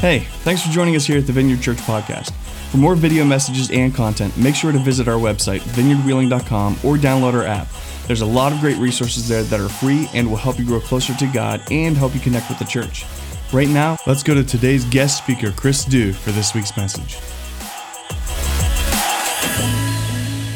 [0.00, 2.32] Hey, thanks for joining us here at the Vineyard Church Podcast.
[2.70, 7.34] For more video messages and content, make sure to visit our website, vineyardwheeling.com, or download
[7.34, 7.68] our app.
[8.06, 10.80] There's a lot of great resources there that are free and will help you grow
[10.80, 13.04] closer to God and help you connect with the church.
[13.52, 17.16] Right now, let's go to today's guest speaker, Chris Dew, for this week's message.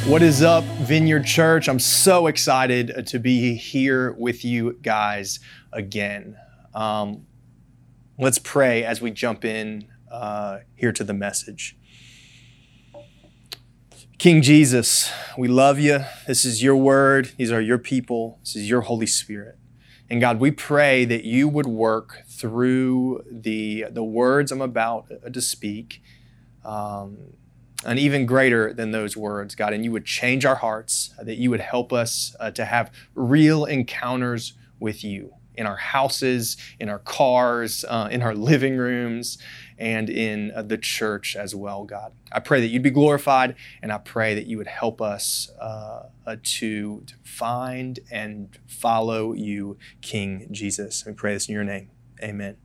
[0.08, 1.68] What is up, Vineyard Church?
[1.68, 5.40] I'm so excited to be here with you guys
[5.70, 6.38] again.
[6.74, 7.26] Um,
[8.16, 11.76] Let's pray as we jump in uh, here to the message.
[14.18, 15.98] King Jesus, we love you.
[16.28, 17.32] This is your word.
[17.36, 18.38] These are your people.
[18.42, 19.58] This is your Holy Spirit.
[20.08, 25.40] And God, we pray that you would work through the, the words I'm about to
[25.40, 26.00] speak,
[26.64, 27.18] um,
[27.84, 31.50] and even greater than those words, God, and you would change our hearts, that you
[31.50, 36.98] would help us uh, to have real encounters with you in our houses, in our
[36.98, 39.38] cars, uh, in our living rooms,
[39.78, 42.12] and in uh, the church as well, God.
[42.32, 46.08] I pray that you'd be glorified, and I pray that you would help us uh,
[46.26, 51.04] uh to, to find and follow you, King Jesus.
[51.06, 51.90] We pray this in your name.
[52.22, 52.56] Amen.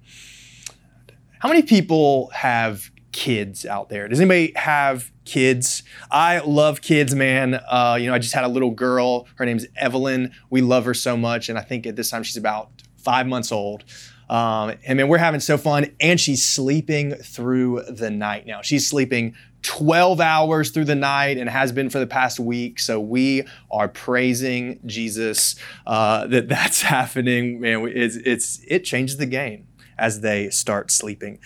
[1.40, 4.08] How many people have kids out there?
[4.08, 5.84] Does anybody have kids?
[6.12, 7.56] I love kids, man.
[7.56, 9.28] Uh, you know, I just had a little girl.
[9.36, 10.34] Her name's Evelyn.
[10.50, 13.52] We love her so much, and I think at this time she's about five months
[13.52, 13.84] old.
[14.30, 15.88] Um, and man, we're having so fun.
[16.00, 18.62] And she's sleeping through the night now.
[18.62, 22.80] She's sleeping 12 hours through the night and has been for the past week.
[22.80, 27.60] So we are praising Jesus uh, that that's happening.
[27.60, 31.40] Man, it's, it's, it changes the game as they start sleeping.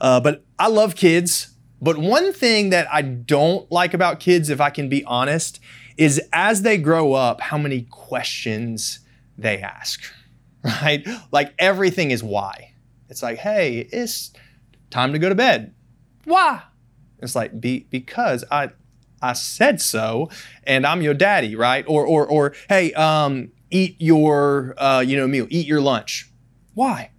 [0.00, 1.54] Uh, but I love kids.
[1.80, 5.60] But one thing that I don't like about kids, if I can be honest,
[5.96, 9.00] is as they grow up, how many questions
[9.36, 10.02] they ask
[10.64, 11.06] right?
[11.30, 12.74] Like everything is why.
[13.08, 14.32] It's like, hey, it's
[14.90, 15.74] time to go to bed.
[16.24, 16.62] Why?
[17.20, 18.70] It's like be, because I
[19.20, 20.30] I said so,
[20.64, 21.84] and I'm your daddy, right?
[21.88, 26.30] Or or or hey, um, eat your uh, you know meal, eat your lunch.
[26.74, 27.10] Why?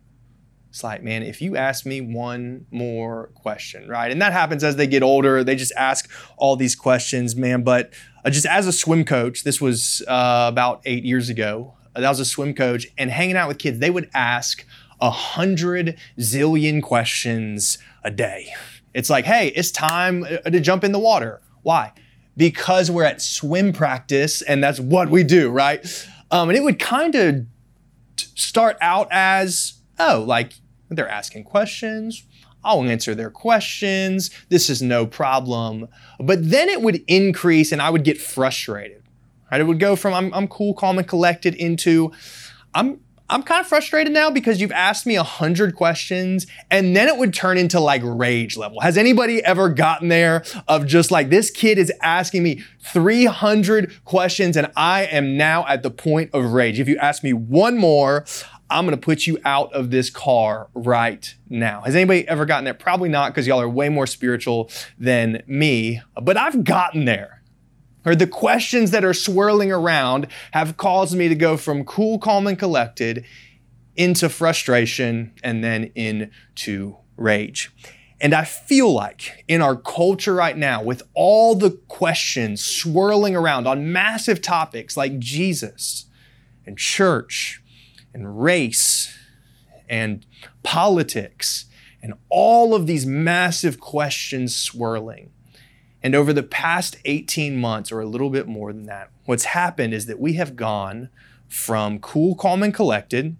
[0.69, 4.12] It's like, man, if you ask me one more question, right?
[4.12, 5.44] And that happens as they get older.
[5.44, 7.63] They just ask all these questions, man.
[7.63, 7.91] But
[8.24, 12.19] uh, just as a swim coach, this was uh, about eight years ago that was
[12.19, 14.66] a swim coach, and hanging out with kids, they would ask
[15.02, 18.53] a hundred zillion questions a day.
[18.94, 21.41] It's like, hey, it's time uh, to jump in the water.
[21.62, 21.94] Why?
[22.36, 25.86] Because we're at swim practice and that's what we do, right?
[26.31, 27.46] Um, and it would kind of
[28.18, 30.54] start out as, oh, like
[30.90, 32.24] they're asking questions.
[32.64, 34.32] I'll answer their questions.
[34.50, 35.88] This is no problem.
[36.20, 39.00] But then it would increase and I would get frustrated
[39.52, 39.62] Right?
[39.62, 42.12] It would go from I'm, I'm cool, calm, and collected into
[42.74, 43.00] I'm
[43.32, 47.16] I'm kind of frustrated now because you've asked me a hundred questions and then it
[47.16, 48.80] would turn into like rage level.
[48.80, 54.58] Has anybody ever gotten there of just like this kid is asking me 300 questions
[54.58, 56.80] and I am now at the point of rage.
[56.80, 58.26] If you ask me one more,
[58.69, 61.81] I'm gonna put you out of this car right now.
[61.81, 62.74] Has anybody ever gotten there?
[62.74, 67.40] Probably not because y'all are way more spiritual than me, but I've gotten there
[68.06, 72.47] or the questions that are swirling around have caused me to go from cool, calm,
[72.47, 73.25] and collected
[73.96, 77.72] into frustration and then into rage.
[78.22, 83.68] And I feel like in our culture right now, with all the questions swirling around
[83.68, 86.06] on massive topics like Jesus
[86.66, 87.62] and church
[88.14, 89.18] and race
[89.88, 90.25] and
[90.64, 91.66] politics
[92.02, 95.31] and all of these massive questions swirling,
[96.02, 99.94] and over the past 18 months, or a little bit more than that, what's happened
[99.94, 101.09] is that we have gone
[101.48, 103.36] from cool, calm, and collected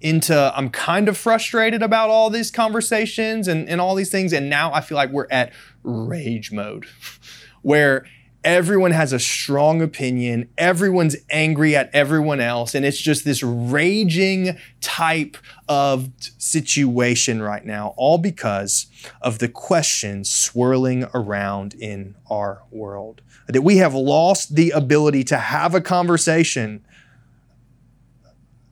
[0.00, 4.32] into I'm kind of frustrated about all these conversations and, and all these things.
[4.32, 6.86] And now I feel like we're at rage mode
[7.62, 8.06] where
[8.46, 14.56] everyone has a strong opinion, everyone's angry at everyone else, and it's just this raging
[14.80, 15.36] type
[15.68, 16.08] of
[16.38, 18.86] situation right now, all because
[19.20, 23.20] of the questions swirling around in our world.
[23.48, 26.84] That we have lost the ability to have a conversation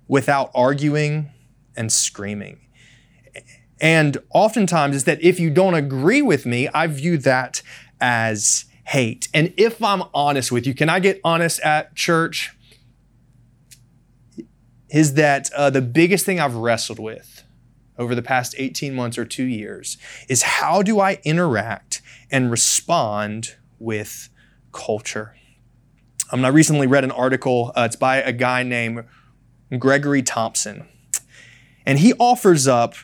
[0.07, 1.31] without arguing
[1.77, 2.61] and screaming.
[3.81, 7.61] And oftentimes, is that if you don't agree with me, I view that
[8.01, 9.29] as hate.
[9.35, 12.57] And if I'm honest with you, can I get honest at church?
[14.91, 17.45] Is that uh, the biggest thing I've wrestled with
[17.99, 19.97] over the past 18 months or two years
[20.29, 24.29] is how do I interact and respond with
[24.73, 25.35] culture?
[26.31, 29.05] Um, I recently read an article, uh, it's by a guy named
[29.79, 30.87] Gregory Thompson.
[31.87, 32.95] And he offers up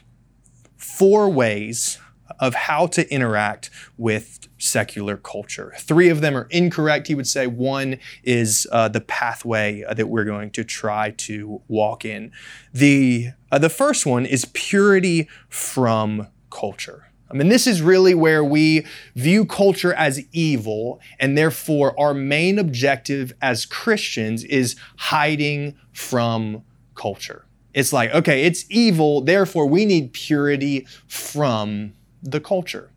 [0.76, 1.98] four ways
[2.40, 5.72] of how to interact with secular culture.
[5.78, 7.46] Three of them are incorrect, he would say.
[7.46, 12.32] One is uh, the pathway that we're going to try to walk in.
[12.72, 17.06] The, uh, the first one is purity from culture.
[17.30, 18.84] I mean, this is really where we
[19.14, 26.64] view culture as evil, and therefore our main objective as Christians is hiding from
[26.96, 27.46] culture.
[27.72, 32.90] It's like, okay, it's evil, therefore we need purity from the culture.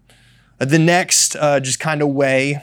[0.59, 2.61] The next, uh, just kind of way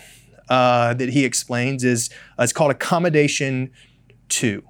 [0.48, 3.70] uh, that he explains is uh, it's called accommodation
[4.28, 4.62] to.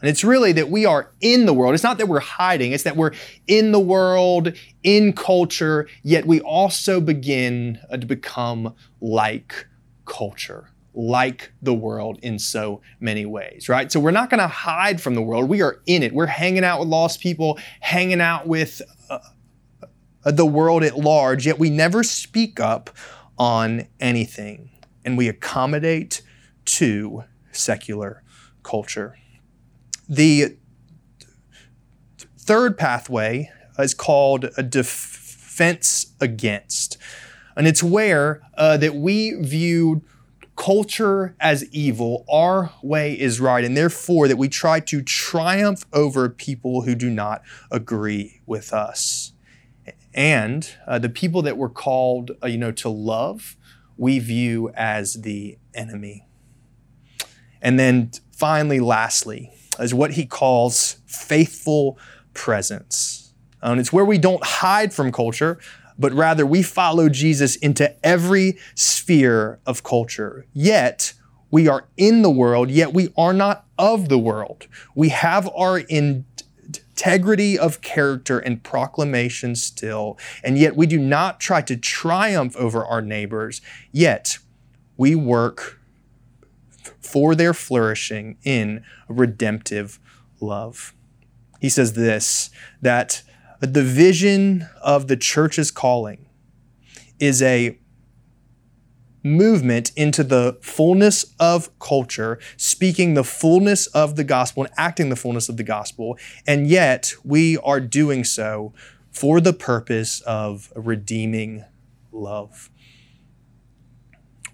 [0.00, 1.74] And it's really that we are in the world.
[1.74, 3.12] It's not that we're hiding, it's that we're
[3.46, 4.52] in the world,
[4.82, 9.66] in culture, yet we also begin uh, to become like
[10.04, 13.92] culture, like the world in so many ways, right?
[13.92, 15.48] So we're not going to hide from the world.
[15.48, 16.12] We are in it.
[16.12, 19.20] We're hanging out with lost people, hanging out with uh
[20.24, 22.90] the world at large, yet we never speak up
[23.38, 24.70] on anything.
[25.04, 26.22] And we accommodate
[26.64, 28.22] to secular
[28.62, 29.16] culture.
[30.08, 30.56] The
[32.38, 36.98] third pathway is called a defense against.
[37.56, 40.02] And it's where uh, that we view
[40.56, 46.28] culture as evil, our way is right, and therefore that we try to triumph over
[46.28, 49.32] people who do not agree with us.
[50.14, 53.56] And uh, the people that we're called, uh, you know, to love,
[53.96, 56.26] we view as the enemy.
[57.60, 61.98] And then finally, lastly, is what he calls faithful
[62.34, 63.32] presence.
[63.62, 65.58] And it's where we don't hide from culture,
[65.98, 70.46] but rather we follow Jesus into every sphere of culture.
[70.52, 71.14] Yet,
[71.50, 74.66] we are in the world, yet we are not of the world.
[74.94, 75.80] We have our
[76.92, 82.84] integrity of character and proclamation still, and yet we do not try to triumph over
[82.84, 83.60] our neighbors,
[83.90, 84.38] yet
[84.96, 85.80] we work
[87.00, 89.98] for their flourishing in redemptive
[90.40, 90.94] love.
[91.60, 92.50] He says this
[92.80, 93.22] that
[93.60, 96.26] the vision of the church's calling
[97.18, 97.78] is a
[99.22, 105.16] movement into the fullness of culture, speaking the fullness of the gospel and acting the
[105.16, 106.18] fullness of the gospel.
[106.46, 108.72] And yet we are doing so
[109.10, 111.64] for the purpose of redeeming
[112.10, 112.70] love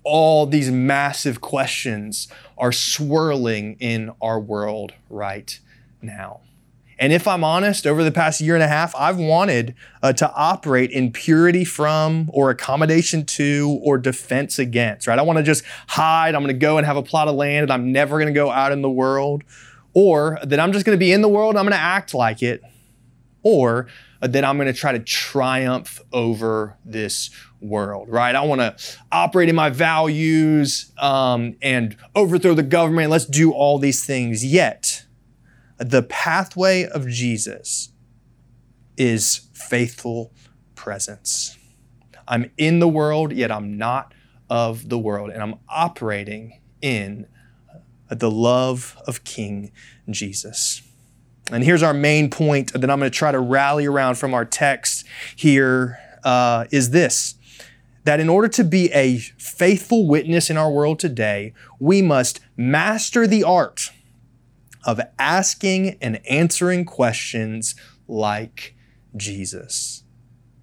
[0.08, 5.60] all these massive questions are swirling in our world right
[6.00, 6.40] now.
[6.98, 10.32] And if I'm honest, over the past year and a half, I've wanted uh, to
[10.32, 15.18] operate in purity from, or accommodation to, or defense against, right?
[15.18, 16.34] I want to just hide.
[16.34, 18.38] I'm going to go and have a plot of land and I'm never going to
[18.38, 19.44] go out in the world.
[19.94, 22.14] Or that I'm just going to be in the world and I'm going to act
[22.14, 22.62] like it.
[23.42, 23.86] Or
[24.20, 27.30] that I'm going to try to triumph over this
[27.60, 28.34] world, right?
[28.34, 28.76] I want to
[29.12, 33.10] operate in my values um, and overthrow the government.
[33.10, 34.44] Let's do all these things.
[34.44, 35.04] Yet,
[35.78, 37.90] the pathway of Jesus
[38.96, 40.32] is faithful
[40.74, 41.56] presence.
[42.26, 44.12] I'm in the world, yet I'm not
[44.50, 47.26] of the world, and I'm operating in
[48.10, 49.70] the love of King
[50.10, 50.82] Jesus.
[51.50, 54.44] And here's our main point that I'm going to try to rally around from our
[54.44, 55.06] text
[55.36, 57.34] here uh, is this
[58.04, 63.26] that in order to be a faithful witness in our world today, we must master
[63.26, 63.90] the art
[64.84, 67.74] of asking and answering questions
[68.06, 68.74] like
[69.16, 70.04] Jesus.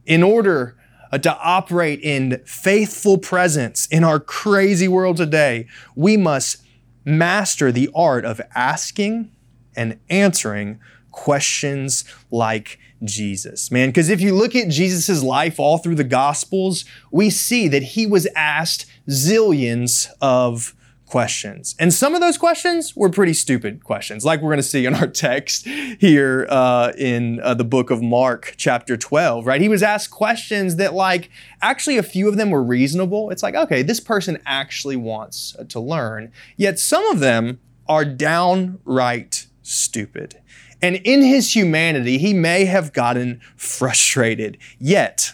[0.05, 0.77] In order
[1.12, 6.57] uh, to operate in faithful presence in our crazy world today, we must
[7.03, 9.31] master the art of asking
[9.75, 10.79] and answering
[11.12, 13.89] questions like Jesus, man.
[13.89, 18.05] Because if you look at Jesus' life all through the Gospels, we see that he
[18.05, 20.75] was asked zillions of
[21.15, 21.75] questions.
[21.79, 24.93] And some of those questions were pretty stupid questions, like we're going to see in
[24.93, 29.62] our text here uh, in uh, the book of Mark, chapter 12, right?
[29.62, 31.29] He was asked questions that, like,
[31.62, 33.29] actually, a few of them were reasonable.
[33.29, 36.34] It's like, okay, this person actually wants to learn.
[36.57, 40.41] Yet some of them are downright stupid.
[40.81, 45.31] And in his humanity, he may have gotten frustrated, yet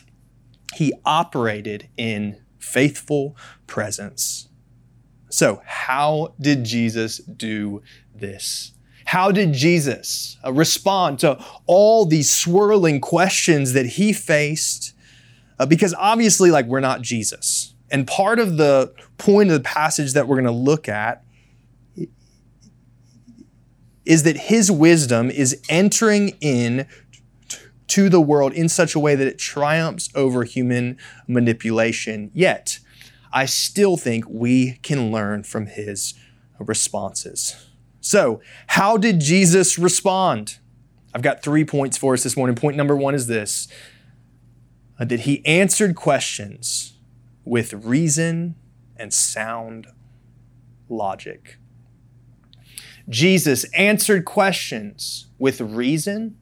[0.76, 3.36] he operated in faithful
[3.66, 4.48] presence.
[5.32, 7.82] So, how did Jesus do
[8.14, 8.74] this?
[9.06, 14.94] How did Jesus uh, respond to all these swirling questions that he faced?
[15.58, 17.74] Uh, because obviously, like, we're not Jesus.
[17.90, 21.24] And part of the point of the passage that we're going to look at
[24.06, 26.88] is that his wisdom is entering in
[27.88, 30.98] to the world in such a way that it triumphs over human
[31.28, 32.32] manipulation.
[32.34, 32.80] Yet,
[33.34, 36.14] I still think we can learn from his
[36.60, 37.68] responses.
[38.02, 40.58] So, how did Jesus respond?
[41.14, 42.56] I've got three points for us this morning.
[42.56, 43.68] Point number one is this
[45.00, 46.94] uh, that he answered questions
[47.46, 48.56] with reason
[48.98, 49.88] and sound
[50.90, 51.58] logic.
[53.10, 56.38] Jesus answered questions with reason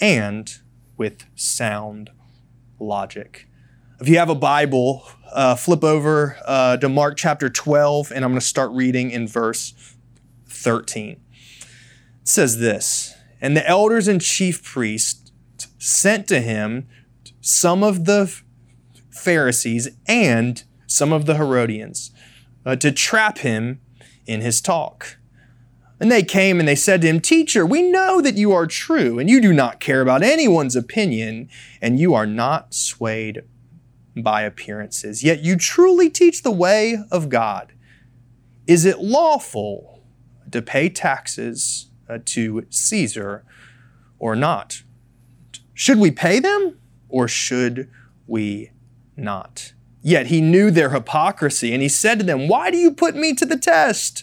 [0.00, 0.58] and
[0.96, 2.10] with sound
[2.78, 3.48] logic.
[4.04, 8.32] If you have a Bible, uh, flip over uh, to Mark chapter 12, and I'm
[8.32, 9.72] going to start reading in verse
[10.46, 11.12] 13.
[11.12, 11.18] It
[12.22, 15.32] says this And the elders and chief priests
[15.78, 16.86] sent to him
[17.40, 18.42] some of the
[19.08, 22.10] Pharisees and some of the Herodians
[22.66, 23.80] uh, to trap him
[24.26, 25.16] in his talk.
[25.98, 29.18] And they came and they said to him, Teacher, we know that you are true,
[29.18, 31.48] and you do not care about anyone's opinion,
[31.80, 33.44] and you are not swayed
[34.16, 35.22] by appearances.
[35.22, 37.72] Yet you truly teach the way of God.
[38.66, 40.02] Is it lawful
[40.50, 43.44] to pay taxes uh, to Caesar
[44.18, 44.82] or not?
[45.74, 46.78] Should we pay them
[47.08, 47.90] or should
[48.26, 48.70] we
[49.16, 49.72] not?
[50.02, 53.32] Yet he knew their hypocrisy, and he said to them, Why do you put me
[53.34, 54.22] to the test?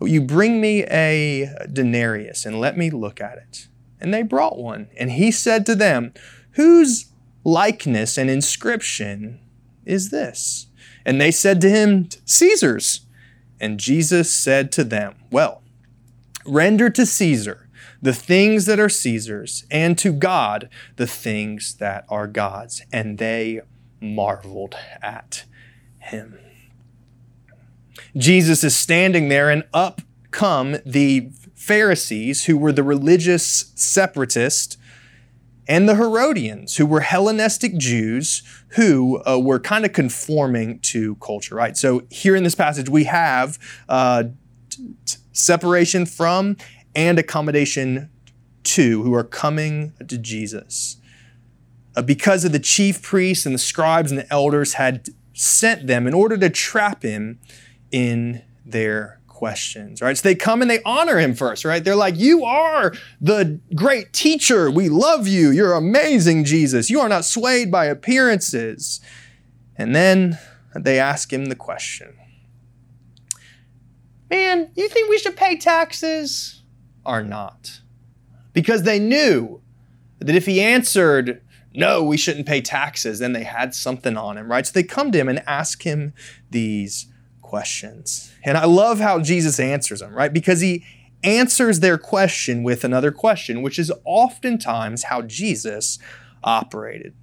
[0.00, 3.66] You bring me a denarius and let me look at it.
[4.00, 4.88] And they brought one.
[4.96, 6.12] And he said to them,
[6.52, 7.06] Whose
[7.46, 9.38] likeness and inscription
[9.84, 10.66] is this?
[11.04, 13.02] And they said to him, Caesar's.
[13.60, 15.62] And Jesus said to them, Well,
[16.44, 17.68] render to Caesar
[18.02, 22.82] the things that are Caesar's, and to God the things that are God's.
[22.92, 23.62] And they
[24.00, 25.44] marveled at
[25.98, 26.38] him.
[28.16, 34.76] Jesus is standing there, and up come the Pharisees, who were the religious separatists,
[35.68, 41.54] and the Herodians, who were Hellenistic Jews who uh, were kind of conforming to culture,
[41.54, 41.76] right?
[41.76, 43.58] So here in this passage, we have
[43.88, 44.24] uh,
[44.70, 46.56] t- separation from
[46.94, 48.10] and accommodation
[48.64, 50.96] to who are coming to Jesus.
[51.96, 56.06] Uh, because of the chief priests and the scribes and the elders had sent them
[56.06, 57.38] in order to trap him
[57.90, 60.16] in their questions, right?
[60.16, 61.84] So they come and they honor him first, right?
[61.84, 64.70] They're like, You are the great teacher.
[64.70, 65.50] We love you.
[65.50, 66.88] You're amazing, Jesus.
[66.88, 68.98] You are not swayed by appearances.
[69.76, 70.38] And then
[70.74, 72.16] they ask him the question
[74.30, 76.62] Man, you think we should pay taxes
[77.04, 77.82] or not?
[78.54, 79.60] Because they knew
[80.18, 81.42] that if he answered,
[81.74, 84.66] no, we shouldn't pay taxes, then they had something on him, right?
[84.66, 86.14] So they come to him and ask him
[86.50, 87.06] these
[87.56, 88.34] questions.
[88.44, 90.30] And I love how Jesus answers them, right?
[90.30, 90.84] Because he
[91.24, 95.98] answers their question with another question, which is oftentimes how Jesus
[96.44, 97.14] operated.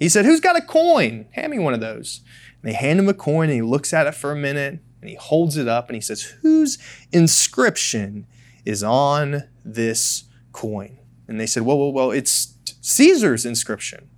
[0.00, 1.28] He said, Who's got a coin?
[1.30, 2.22] Hand me one of those.
[2.60, 5.08] And they hand him a coin and he looks at it for a minute and
[5.08, 6.76] he holds it up and he says, Whose
[7.12, 8.26] inscription
[8.64, 10.98] is on this coin?
[11.28, 14.08] And they said, Well, well, well, it's Caesar's inscription.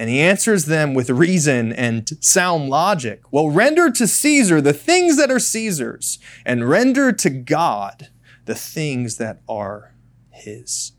[0.00, 3.20] And he answers them with reason and sound logic.
[3.30, 8.08] Well, render to Caesar the things that are Caesar's, and render to God
[8.46, 9.92] the things that are
[10.30, 10.92] his.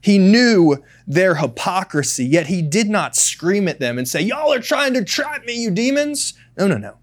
[0.00, 4.58] He knew their hypocrisy, yet he did not scream at them and say, Y'all are
[4.58, 6.34] trying to trap me, you demons.
[6.58, 6.96] No, no, no.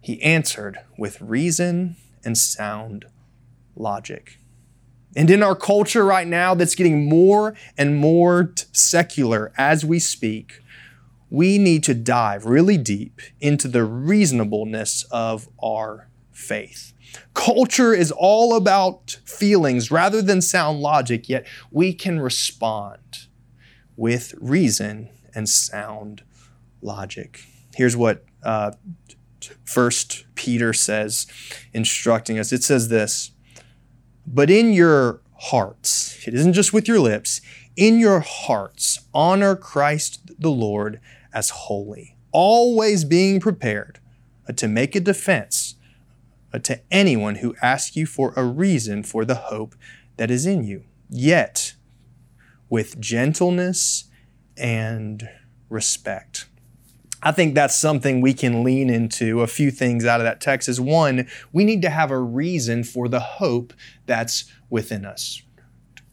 [0.00, 3.04] He answered with reason and sound
[3.76, 4.38] logic.
[5.14, 10.60] And in our culture right now that's getting more and more secular as we speak,
[11.30, 16.92] we need to dive really deep into the reasonableness of our faith.
[17.34, 23.26] Culture is all about feelings rather than sound logic, yet we can respond
[23.96, 26.22] with reason and sound
[26.80, 27.44] logic.
[27.74, 28.72] Here's what uh,
[29.64, 31.26] First Peter says,
[31.72, 32.52] instructing us.
[32.52, 33.31] It says this
[34.26, 37.40] but in your hearts, it isn't just with your lips,
[37.76, 41.00] in your hearts, honor Christ the Lord
[41.32, 43.98] as holy, always being prepared
[44.48, 45.76] uh, to make a defense
[46.52, 49.74] uh, to anyone who asks you for a reason for the hope
[50.16, 51.74] that is in you, yet
[52.68, 54.04] with gentleness
[54.56, 55.28] and
[55.68, 56.46] respect.
[57.22, 59.42] I think that's something we can lean into.
[59.42, 62.82] A few things out of that text is one, we need to have a reason
[62.82, 63.72] for the hope
[64.06, 65.42] that's within us.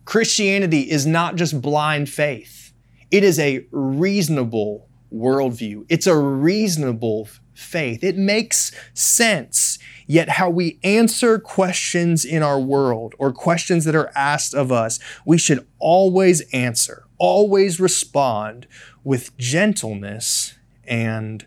[0.06, 2.74] Christianity is not just blind faith,
[3.12, 7.28] it is a reasonable worldview, it's a reasonable
[7.60, 8.04] faith.
[8.04, 9.78] It makes sense.
[10.08, 15.00] Yet, how we answer questions in our world or questions that are asked of us,
[15.26, 18.66] we should always answer, always respond
[19.04, 20.56] with gentleness
[20.90, 21.46] and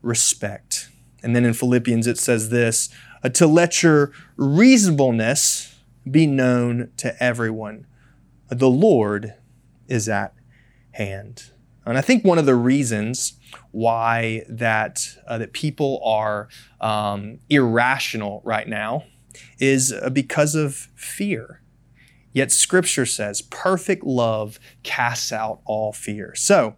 [0.00, 0.88] respect.
[1.22, 2.88] And then in Philippians, it says this
[3.32, 5.74] to let your reasonableness
[6.10, 7.86] be known to everyone.
[8.48, 9.34] The Lord
[9.88, 10.34] is at
[10.92, 11.50] hand.
[11.86, 13.34] And I think one of the reasons
[13.70, 16.48] why that uh, that people are
[16.80, 19.04] um, irrational right now
[19.58, 21.60] is uh, because of fear.
[22.32, 26.76] Yet Scripture says, "Perfect love casts out all fear." So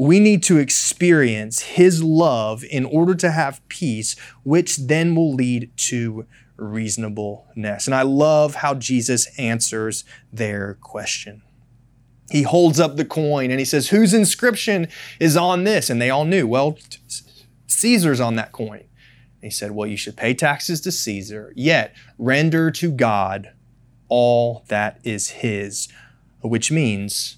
[0.00, 5.70] we need to experience His love in order to have peace, which then will lead
[5.76, 6.24] to
[6.56, 7.86] reasonableness.
[7.86, 11.42] And I love how Jesus answers their question.
[12.30, 14.88] He holds up the coin and he says, Whose inscription
[15.20, 15.90] is on this?
[15.90, 16.78] And they all knew, well,
[17.66, 18.80] Caesar's on that coin.
[18.80, 23.52] And he said, Well, you should pay taxes to Caesar, yet render to God
[24.08, 25.88] all that is his,
[26.40, 27.36] which means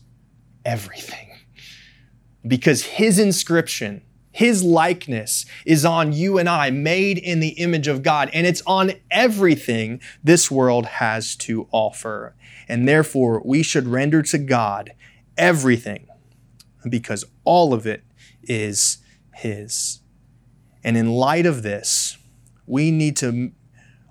[0.65, 1.32] everything
[2.47, 8.03] because his inscription, his likeness is on you and I, made in the image of
[8.03, 12.35] God, and it's on everything this world has to offer.
[12.69, 14.93] And therefore, we should render to God
[15.37, 16.07] everything
[16.89, 18.03] because all of it
[18.43, 18.99] is
[19.35, 20.01] his.
[20.83, 22.17] And in light of this,
[22.67, 23.53] we need to,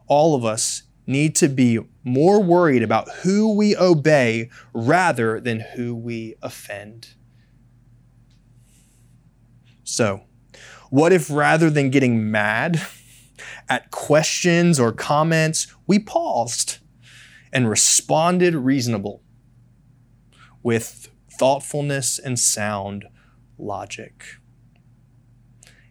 [0.08, 5.96] all of us, need to be more worried about who we obey rather than who
[5.96, 7.16] we offend.
[9.92, 10.22] So,
[10.90, 12.82] what if rather than getting mad
[13.68, 16.78] at questions or comments, we paused
[17.52, 19.22] and responded reasonable
[20.64, 23.04] with thoughtfulness and sound
[23.58, 24.24] logic?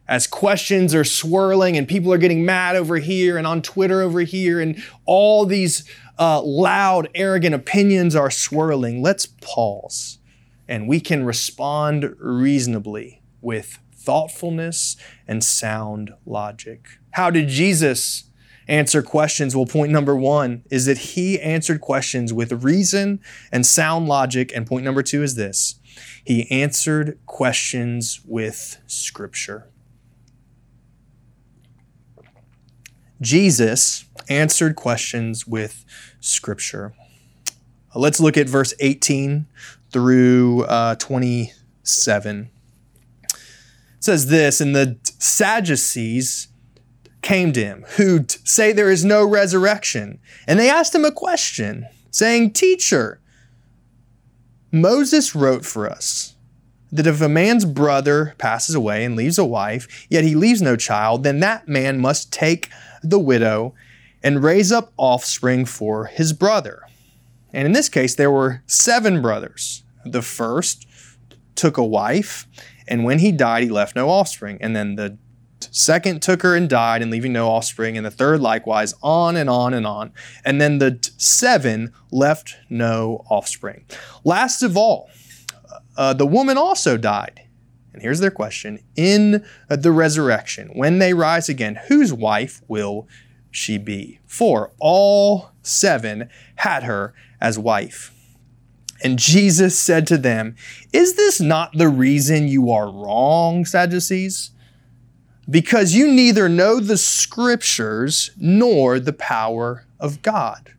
[0.08, 4.22] As questions are swirling and people are getting mad over here and on Twitter over
[4.22, 5.84] here, and all these
[6.18, 10.20] uh, loud, arrogant opinions are swirling, let's pause
[10.66, 13.78] and we can respond reasonably with
[14.10, 14.96] thoughtfulness
[15.28, 16.98] and sound logic.
[17.12, 18.24] How did Jesus
[18.66, 19.54] answer questions?
[19.54, 23.20] Well, point number one is that he answered questions with reason
[23.52, 24.50] and sound logic.
[24.52, 25.78] And point number two is this
[26.24, 29.68] he answered questions with scripture.
[33.20, 35.84] Jesus answered questions with
[36.18, 36.94] scripture.
[37.94, 39.46] Let's look at verse 18
[39.92, 42.50] through uh, 27.
[44.00, 46.48] Says this, and the Sadducees
[47.22, 50.18] came to him, who say there is no resurrection.
[50.46, 53.20] And they asked him a question, saying, Teacher,
[54.72, 56.34] Moses wrote for us
[56.92, 60.76] that if a man's brother passes away and leaves a wife, yet he leaves no
[60.76, 62.70] child, then that man must take
[63.02, 63.74] the widow
[64.22, 66.82] and raise up offspring for his brother.
[67.52, 69.82] And in this case, there were seven brothers.
[70.04, 70.86] The first
[71.54, 72.46] took a wife
[72.90, 74.58] and when he died, he left no offspring.
[74.60, 75.16] And then the
[75.70, 77.96] second took her and died, and leaving no offspring.
[77.96, 80.12] And the third likewise, on and on and on.
[80.44, 83.84] And then the seven left no offspring.
[84.24, 85.08] Last of all,
[85.96, 87.42] uh, the woman also died.
[87.92, 93.08] And here's their question In the resurrection, when they rise again, whose wife will
[93.50, 94.18] she be?
[94.26, 98.12] For all seven had her as wife.
[99.02, 100.56] And Jesus said to them,
[100.92, 104.50] Is this not the reason you are wrong, Sadducees?
[105.48, 110.74] Because you neither know the scriptures nor the power of God.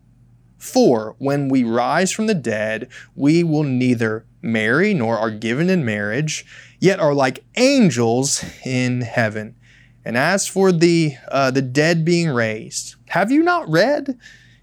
[0.57, 5.83] For when we rise from the dead, we will neither marry nor are given in
[5.83, 6.45] marriage,
[6.79, 9.55] yet are like angels in heaven.
[10.05, 14.17] And as for the, uh, the dead being raised, have you not read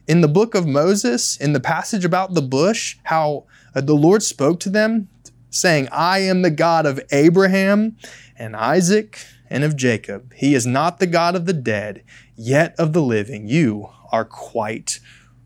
[0.09, 3.45] in the book of Moses, in the passage about the bush, how
[3.75, 5.09] uh, the Lord spoke to them,
[5.51, 7.97] saying, I am the God of Abraham
[8.37, 10.33] and Isaac and of Jacob.
[10.35, 12.03] He is not the God of the dead,
[12.37, 13.49] yet of the living.
[13.49, 14.99] You are quite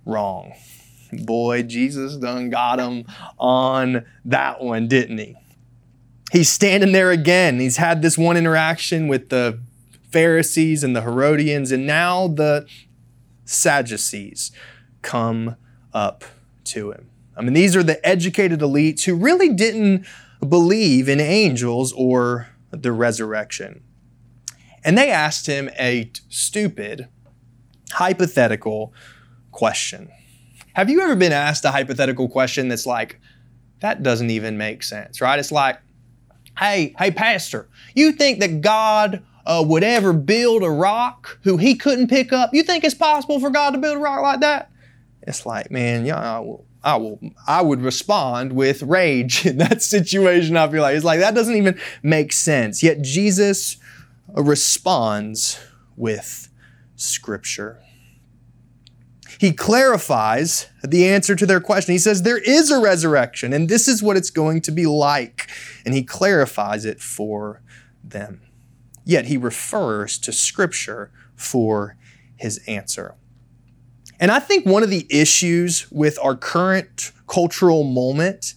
[0.06, 0.52] wrong.
[1.12, 3.04] Boy, Jesus done got him
[3.38, 5.36] on that one, didn't he?
[6.30, 7.60] He's standing there again.
[7.60, 9.60] He's had this one interaction with the
[10.10, 12.66] Pharisees and the Herodians, and now the
[13.44, 14.52] Sadducees
[15.02, 15.56] come
[15.92, 16.24] up
[16.64, 17.10] to him.
[17.36, 20.06] I mean, these are the educated elites who really didn't
[20.46, 23.82] believe in angels or the resurrection.
[24.84, 27.08] And they asked him a stupid,
[27.92, 28.92] hypothetical
[29.50, 30.10] question.
[30.74, 33.20] Have you ever been asked a hypothetical question that's like,
[33.80, 35.38] that doesn't even make sense, right?
[35.38, 35.80] It's like,
[36.58, 41.74] hey, hey, pastor, you think that God uh, would ever build a rock who he
[41.74, 42.50] couldn't pick up?
[42.52, 44.70] You think it's possible for God to build a rock like that?
[45.22, 49.82] It's like, man, yeah, I will, I will, I would respond with rage in that
[49.82, 50.56] situation.
[50.56, 52.82] I feel like it's like that doesn't even make sense.
[52.82, 53.76] Yet Jesus
[54.28, 55.58] responds
[55.96, 56.48] with
[56.96, 57.80] Scripture.
[59.38, 61.92] He clarifies the answer to their question.
[61.92, 65.50] He says, There is a resurrection, and this is what it's going to be like.
[65.84, 67.60] And he clarifies it for
[68.04, 68.40] them.
[69.04, 71.96] Yet he refers to Scripture for
[72.36, 73.14] his answer.
[74.20, 78.54] And I think one of the issues with our current cultural moment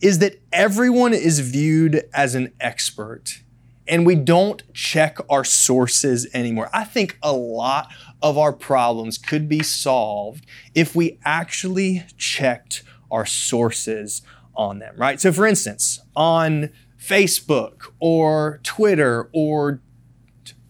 [0.00, 3.42] is that everyone is viewed as an expert
[3.88, 6.68] and we don't check our sources anymore.
[6.72, 7.90] I think a lot
[8.22, 14.22] of our problems could be solved if we actually checked our sources
[14.54, 15.20] on them, right?
[15.20, 19.80] So, for instance, on Facebook or Twitter or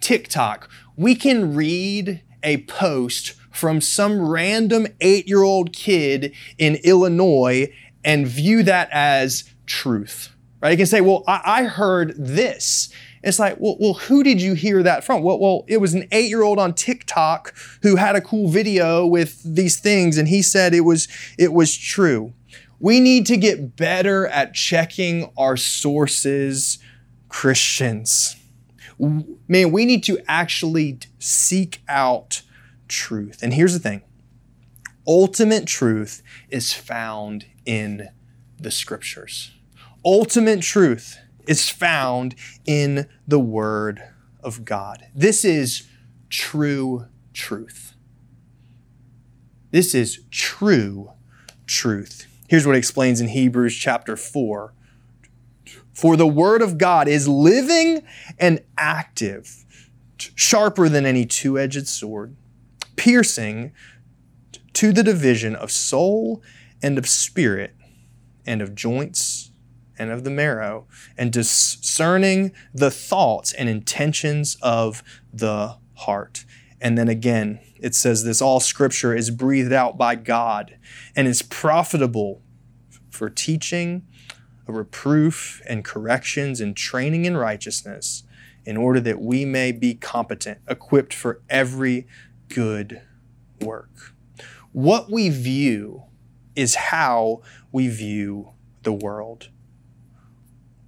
[0.00, 7.72] TikTok, we can read a post from some random eight year old kid in Illinois
[8.04, 10.70] and view that as truth, right?
[10.70, 12.88] You can say, well, I, I heard this.
[13.22, 15.22] It's like, well, well, who did you hear that from?
[15.22, 19.80] Well, well, it was an eight-year-old on TikTok who had a cool video with these
[19.80, 22.32] things, and he said it was it was true.
[22.80, 26.78] We need to get better at checking our sources,
[27.28, 28.36] Christians.
[28.98, 32.42] Man, we need to actually seek out
[32.88, 33.42] truth.
[33.42, 34.02] And here's the thing
[35.06, 38.08] ultimate truth is found in
[38.60, 39.52] the scriptures.
[40.04, 42.34] Ultimate truth is found
[42.66, 44.02] in the Word
[44.42, 45.06] of God.
[45.14, 45.88] This is
[46.28, 47.94] true truth.
[49.70, 51.12] This is true
[51.66, 52.27] truth.
[52.48, 54.74] Here's what it explains in Hebrews chapter 4.
[55.92, 58.02] For the Word of God is living
[58.38, 59.64] and active,
[60.16, 62.34] sharper than any two edged sword
[62.98, 63.72] piercing
[64.74, 66.42] to the division of soul
[66.82, 67.74] and of spirit
[68.44, 69.50] and of joints
[69.98, 76.44] and of the marrow, and discerning the thoughts and intentions of the heart.
[76.80, 80.78] And then again, it says this all scripture is breathed out by God
[81.14, 82.42] and is profitable
[83.10, 84.06] for teaching,
[84.66, 88.24] reproof, and corrections, and training in righteousness,
[88.64, 92.06] in order that we may be competent, equipped for every
[92.48, 93.00] good
[93.60, 94.14] work.
[94.72, 96.04] What we view
[96.54, 98.50] is how we view
[98.82, 99.48] the world.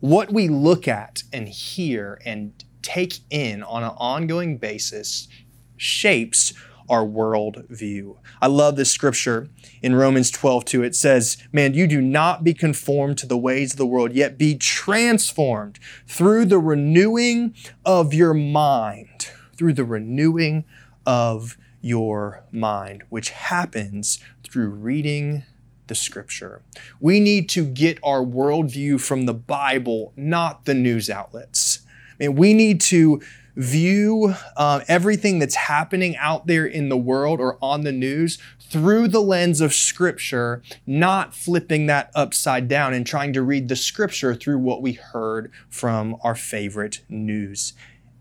[0.01, 5.29] What we look at and hear and take in on an ongoing basis
[5.77, 6.53] shapes
[6.91, 8.19] our world view.
[8.43, 9.49] I love this scripture
[9.81, 10.83] in Romans 12, 2.
[10.83, 14.37] It says, Man, you do not be conformed to the ways of the world, yet
[14.37, 17.55] be transformed through the renewing
[17.87, 19.31] of your mind.
[19.57, 20.65] Through the renewing
[21.07, 25.45] of your mind, which happens through reading
[25.87, 26.63] the scripture.
[27.01, 31.81] We need to get our worldview from the Bible, not the news outlets.
[32.21, 33.21] I mean, we need to
[33.61, 39.07] view uh, everything that's happening out there in the world or on the news through
[39.07, 44.35] the lens of scripture, not flipping that upside down and trying to read the scripture
[44.35, 47.75] through what we heard from our favorite news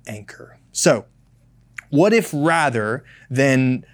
[0.05, 0.59] anchor.
[0.73, 1.05] So,
[1.89, 3.85] what if rather than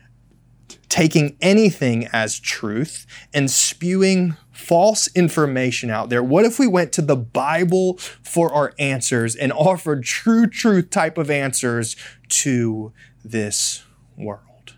[0.90, 7.02] taking anything as truth and spewing false information out there, what if we went to
[7.02, 11.96] the Bible for our answers and offered true truth type of answers
[12.30, 12.94] to
[13.24, 13.84] this
[14.18, 14.76] world?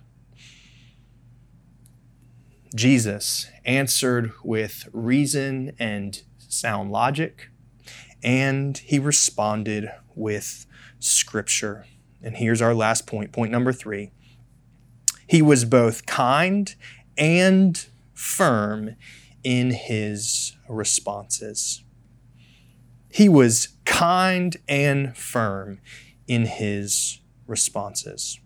[2.76, 7.50] Jesus answered with reason and sound logic,
[8.24, 10.66] and he responded with
[11.00, 11.86] scripture.
[12.22, 14.12] And here's our last point, point number three.
[15.28, 16.74] He was both kind
[17.18, 18.96] and firm
[19.44, 21.84] in his responses.
[23.10, 25.80] He was kind and firm
[26.28, 28.40] in his responses.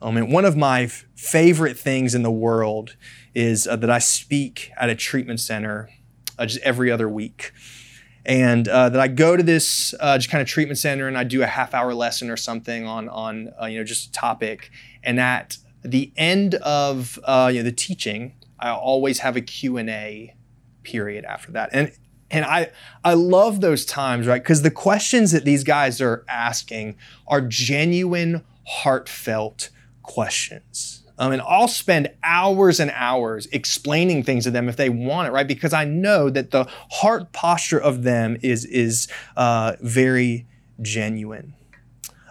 [0.00, 2.96] I mean, one of my favorite things in the world
[3.34, 5.90] is uh, that I speak at a treatment center
[6.38, 7.52] uh, just every other week
[8.28, 11.24] and uh, that I go to this uh, just kind of treatment center and I
[11.24, 14.70] do a half hour lesson or something on on uh, you know just a topic.
[15.02, 19.76] And at the end of uh, you know the teaching, I always have a Q
[19.76, 20.34] and A
[20.82, 21.70] period after that.
[21.72, 21.92] And
[22.30, 22.70] and I
[23.04, 24.42] I love those times, right?
[24.42, 29.70] Because the questions that these guys are asking are genuine, heartfelt
[30.02, 31.04] questions.
[31.18, 35.32] Um, and I'll spend hours and hours explaining things to them if they want it,
[35.32, 35.48] right?
[35.48, 40.46] Because I know that the heart posture of them is, is uh, very
[40.80, 41.54] genuine.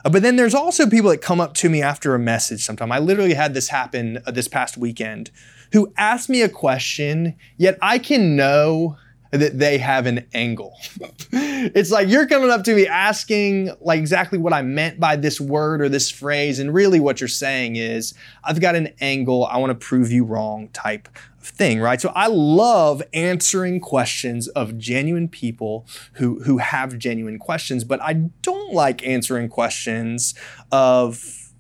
[0.08, 2.93] Uh, but then there's also people that come up to me after a message sometime.
[2.93, 5.32] I literally had this happen uh, this past weekend
[5.74, 8.96] who asked me a question, yet I can know
[9.32, 10.78] that they have an angle.
[11.34, 15.41] it's like you're coming up to me asking like exactly what I meant by this
[15.41, 18.13] word or this phrase and really what you're saying is
[18.46, 21.10] I've got an angle, I want to prove you wrong type
[21.48, 22.00] thing, right?
[22.00, 28.14] So I love answering questions of genuine people who who have genuine questions, but I
[28.42, 30.36] don't like answering questions
[30.72, 31.54] of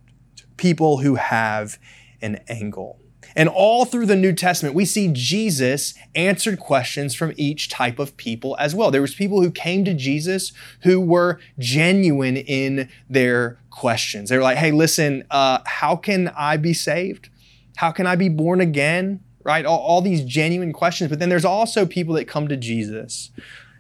[0.57, 1.77] people who have
[2.21, 2.99] an angle.
[3.35, 8.17] And all through the New Testament, we see Jesus answered questions from each type of
[8.17, 8.89] people as well.
[8.89, 14.29] There was people who came to Jesus who were genuine in their questions.
[14.29, 17.29] They were like, hey, listen, uh, how can I be saved?
[17.75, 19.19] How can I be born again?
[19.47, 19.65] Right?
[19.65, 21.09] All, all these genuine questions.
[21.09, 23.31] But then there's also people that come to Jesus,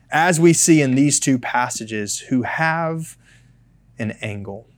[0.09, 3.17] as we see in these two passages, who have
[3.99, 4.69] an angle.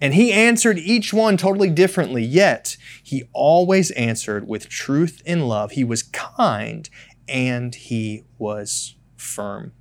[0.00, 5.72] And he answered each one totally differently, yet he always answered with truth and love.
[5.72, 6.88] He was kind
[7.28, 9.72] and he was firm.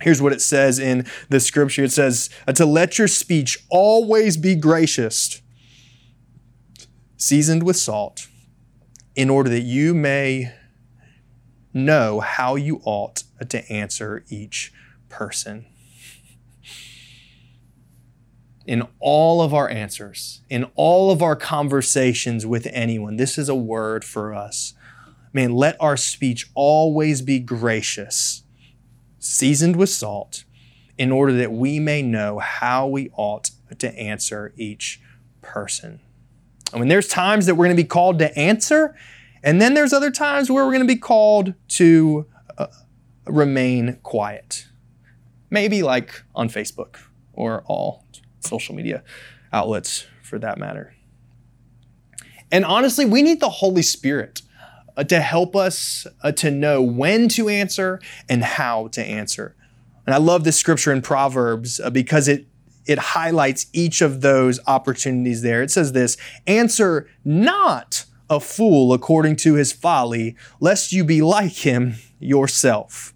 [0.00, 4.36] Here's what it says in the scripture it says, uh, To let your speech always
[4.36, 5.42] be gracious,
[7.16, 8.26] seasoned with salt,
[9.14, 10.52] in order that you may
[11.74, 14.72] know how you ought to answer each
[15.08, 15.66] person
[18.66, 23.16] in all of our answers, in all of our conversations with anyone.
[23.16, 24.74] This is a word for us.
[25.32, 28.44] Man, let our speech always be gracious,
[29.18, 30.44] seasoned with salt,
[30.98, 35.00] in order that we may know how we ought to answer each
[35.40, 36.00] person.
[36.72, 38.96] I mean, there's times that we're going to be called to answer,
[39.42, 42.26] and then there's other times where we're going to be called to
[42.58, 42.68] uh,
[43.26, 44.68] remain quiet.
[45.50, 46.96] Maybe like on Facebook
[47.32, 48.06] or all
[48.40, 49.02] social media
[49.52, 50.94] outlets for that matter.
[52.50, 54.42] And honestly, we need the Holy Spirit
[54.96, 59.56] uh, to help us uh, to know when to answer and how to answer.
[60.06, 62.46] And I love this scripture in Proverbs uh, because it
[62.86, 65.62] it highlights each of those opportunities there.
[65.62, 66.16] It says this,
[66.46, 73.14] answer not a fool according to his folly, lest you be like him yourself.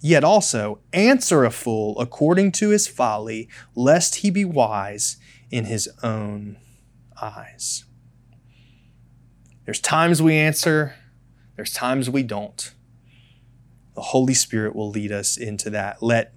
[0.00, 5.16] Yet also answer a fool according to his folly, lest he be wise
[5.50, 6.58] in his own
[7.20, 7.84] eyes.
[9.64, 10.96] There's times we answer,
[11.54, 12.74] there's times we don't.
[13.94, 16.02] The Holy Spirit will lead us into that.
[16.02, 16.34] Let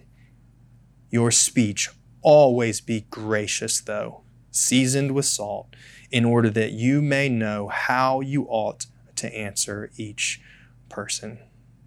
[1.09, 1.89] your speech
[2.25, 5.75] always be gracious, though, seasoned with salt,
[6.11, 10.41] in order that you may know how you ought to answer each
[10.89, 11.37] person.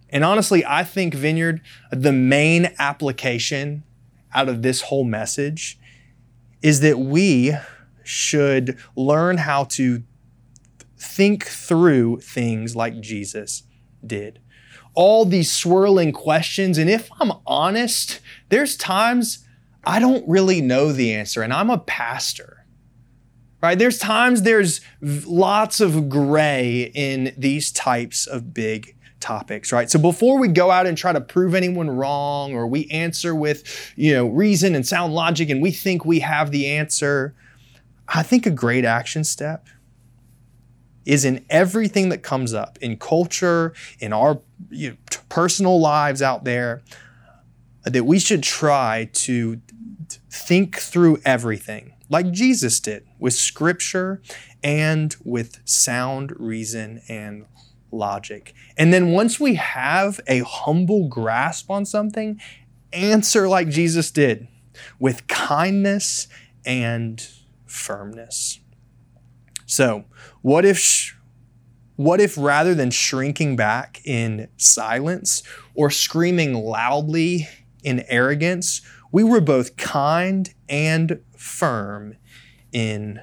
[0.09, 3.83] And honestly, I think Vineyard, the main application
[4.33, 5.77] out of this whole message
[6.61, 7.53] is that we
[8.03, 10.03] should learn how to
[10.97, 13.63] think through things like Jesus
[14.05, 14.39] did.
[14.93, 16.77] All these swirling questions.
[16.77, 19.45] And if I'm honest, there's times
[19.85, 22.65] I don't really know the answer, and I'm a pastor.
[23.61, 23.77] Right?
[23.77, 29.89] There's times there's lots of gray in these types of big topics, right?
[29.89, 33.91] So before we go out and try to prove anyone wrong or we answer with,
[33.97, 37.35] you know, reason and sound logic and we think we have the answer,
[38.07, 39.67] I think a great action step
[41.05, 44.39] is in everything that comes up in culture, in our
[44.69, 44.95] you know,
[45.27, 46.81] personal lives out there,
[47.83, 49.59] that we should try to
[50.29, 54.21] think through everything like Jesus did with scripture
[54.63, 57.45] and with sound reason and
[57.91, 58.53] logic.
[58.77, 62.41] And then once we have a humble grasp on something,
[62.91, 64.47] answer like Jesus did
[64.99, 66.27] with kindness
[66.65, 67.25] and
[67.65, 68.59] firmness.
[69.65, 70.05] So,
[70.41, 71.15] what if
[71.95, 75.43] what if rather than shrinking back in silence
[75.75, 77.49] or screaming loudly
[77.83, 82.15] in arrogance, we were both kind and firm
[82.71, 83.19] in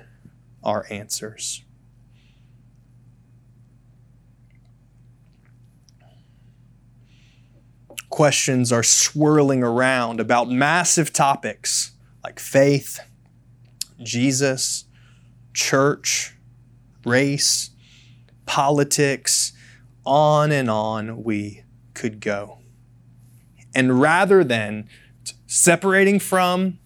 [0.62, 1.64] our answers?
[8.16, 11.92] questions are swirling around about massive topics
[12.25, 12.99] like faith,
[14.03, 14.87] Jesus,
[15.53, 16.35] church,
[17.05, 17.72] race,
[18.46, 19.53] politics,
[20.07, 22.59] on and on we could go.
[23.75, 24.88] And rather than
[25.46, 26.78] separating from,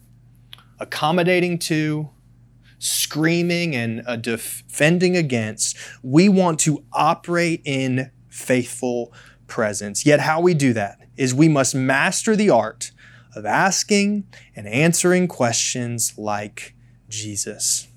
[0.78, 2.10] accommodating to,
[2.78, 9.12] screaming and uh, defending against, we want to operate in faithful
[9.46, 10.06] presence.
[10.06, 12.92] Yet, how we do that is we must master the art
[13.36, 16.74] of asking and answering questions like
[17.08, 17.88] Jesus.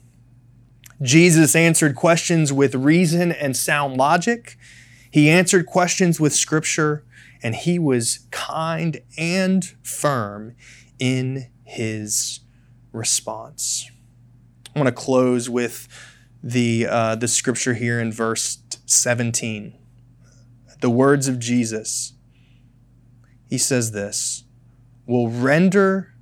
[1.01, 4.57] Jesus answered questions with reason and sound logic.
[5.09, 7.03] He answered questions with scripture,
[7.43, 10.55] and he was kind and firm
[10.97, 12.39] in his
[12.93, 13.91] response.
[14.73, 15.87] I want to close with
[16.41, 19.77] the, uh, the scripture here in verse 17.
[20.81, 22.13] The words of Jesus.
[23.49, 24.45] He says this
[25.05, 26.13] will render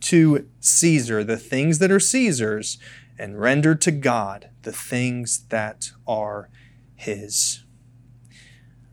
[0.00, 2.78] to Caesar the things that are Caesar's,
[3.18, 6.48] and render to God the things that are
[6.94, 7.64] his.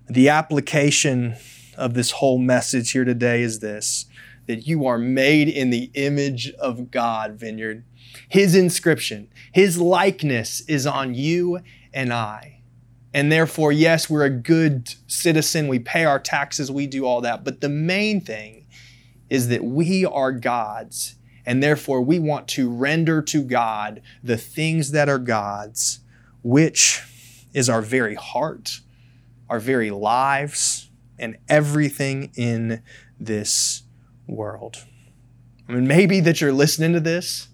[0.08, 1.36] The application
[1.76, 4.06] of this whole message here today is this
[4.48, 7.84] that you are made in the image of God, Vineyard.
[8.30, 12.62] His inscription, His likeness is on you and I.
[13.12, 15.68] And therefore, yes, we're a good citizen.
[15.68, 17.44] We pay our taxes, we do all that.
[17.44, 18.68] But the main thing
[19.30, 21.16] is that we are God's.
[21.48, 26.02] And therefore, we want to render to God the things that are God's,
[26.44, 27.02] which
[27.54, 28.82] is our very heart,
[29.50, 32.82] our very lives, and everything in
[33.20, 33.84] this
[34.28, 34.86] world.
[35.68, 37.48] I mean, maybe that you're listening to this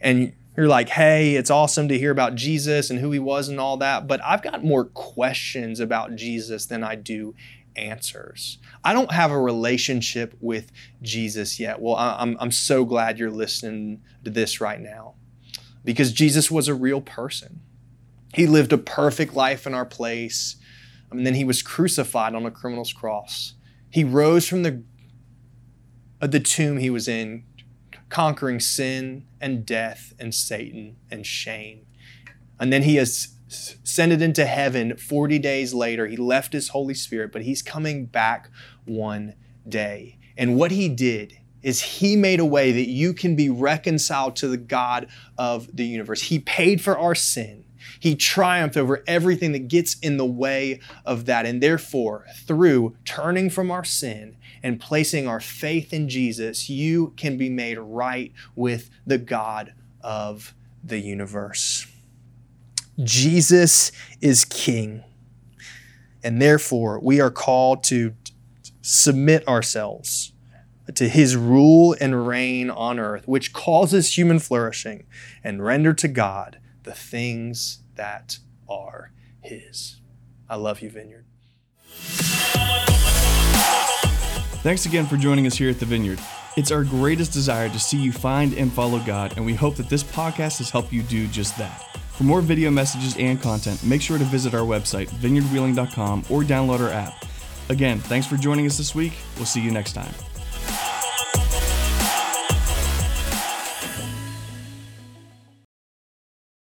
[0.00, 3.58] and you're like, hey, it's awesome to hear about Jesus and who he was and
[3.58, 7.34] all that, but I've got more questions about Jesus than I do
[7.76, 8.58] answers.
[8.84, 10.70] I don't have a relationship with
[11.02, 11.80] Jesus yet.
[11.80, 15.14] Well, I'm, I'm so glad you're listening to this right now
[15.84, 17.60] because Jesus was a real person.
[18.34, 20.56] He lived a perfect life in our place.
[21.10, 23.54] And then he was crucified on a criminal's cross.
[23.90, 24.84] He rose from the,
[26.20, 27.44] uh, the tomb he was in,
[28.08, 31.86] conquering sin and death and Satan and shame.
[32.58, 36.06] And then he has ascended into heaven 40 days later.
[36.06, 38.50] He left his Holy Spirit, but he's coming back
[38.84, 39.34] one
[39.68, 40.18] day.
[40.36, 44.48] And what he did is he made a way that you can be reconciled to
[44.48, 46.22] the God of the universe.
[46.22, 47.64] He paid for our sin.
[47.98, 51.44] He triumphed over everything that gets in the way of that.
[51.44, 57.36] And therefore, through turning from our sin and placing our faith in Jesus, you can
[57.36, 61.86] be made right with the God of the universe.
[63.02, 65.04] Jesus is King.
[66.22, 68.14] And therefore, we are called to
[68.82, 70.32] submit ourselves
[70.96, 75.06] to his rule and reign on earth, which causes human flourishing,
[75.44, 80.00] and render to God the things that are his.
[80.48, 81.26] I love you, Vineyard.
[84.62, 86.18] Thanks again for joining us here at the Vineyard.
[86.56, 89.88] It's our greatest desire to see you find and follow God, and we hope that
[89.88, 91.96] this podcast has helped you do just that.
[92.12, 96.80] For more video messages and content, make sure to visit our website, vineyardwheeling.com, or download
[96.80, 97.24] our app.
[97.70, 99.12] Again, thanks for joining us this week.
[99.36, 100.12] We'll see you next time.